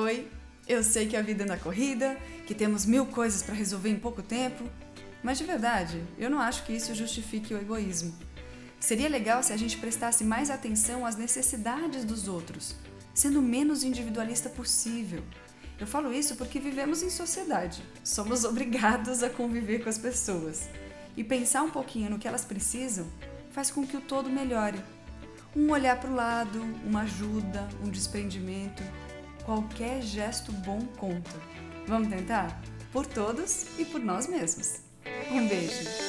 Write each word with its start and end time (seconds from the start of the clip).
Oi, 0.00 0.28
eu 0.68 0.80
sei 0.84 1.08
que 1.08 1.16
a 1.16 1.22
vida 1.22 1.42
anda 1.42 1.56
corrida, 1.56 2.16
que 2.46 2.54
temos 2.54 2.86
mil 2.86 3.04
coisas 3.04 3.42
para 3.42 3.52
resolver 3.52 3.88
em 3.88 3.98
pouco 3.98 4.22
tempo, 4.22 4.62
mas 5.24 5.38
de 5.38 5.44
verdade, 5.44 6.00
eu 6.16 6.30
não 6.30 6.38
acho 6.38 6.64
que 6.64 6.72
isso 6.72 6.94
justifique 6.94 7.52
o 7.52 7.58
egoísmo. 7.58 8.14
Seria 8.78 9.08
legal 9.08 9.42
se 9.42 9.52
a 9.52 9.56
gente 9.56 9.76
prestasse 9.76 10.22
mais 10.22 10.50
atenção 10.50 11.04
às 11.04 11.16
necessidades 11.16 12.04
dos 12.04 12.28
outros, 12.28 12.76
sendo 13.12 13.42
menos 13.42 13.82
individualista 13.82 14.48
possível. 14.48 15.24
Eu 15.80 15.86
falo 15.86 16.12
isso 16.12 16.36
porque 16.36 16.60
vivemos 16.60 17.02
em 17.02 17.10
sociedade, 17.10 17.82
somos 18.04 18.44
obrigados 18.46 19.24
a 19.24 19.28
conviver 19.28 19.82
com 19.82 19.88
as 19.88 19.98
pessoas. 19.98 20.68
E 21.16 21.24
pensar 21.24 21.62
um 21.62 21.70
pouquinho 21.70 22.08
no 22.08 22.20
que 22.20 22.28
elas 22.28 22.44
precisam 22.44 23.08
faz 23.50 23.68
com 23.68 23.84
que 23.84 23.96
o 23.96 24.00
todo 24.00 24.30
melhore. 24.30 24.80
Um 25.56 25.72
olhar 25.72 25.98
para 25.98 26.10
o 26.10 26.14
lado, 26.14 26.62
uma 26.86 27.00
ajuda, 27.02 27.68
um 27.82 27.90
desprendimento, 27.90 28.84
qualquer 29.48 30.02
gesto 30.02 30.52
bom 30.52 30.78
conta. 30.98 31.30
Vamos 31.86 32.08
tentar? 32.08 32.60
Por 32.92 33.06
todos 33.06 33.78
e 33.78 33.84
por 33.86 33.98
nós 33.98 34.26
mesmos. 34.26 34.82
Um 35.30 35.48
beijo! 35.48 36.07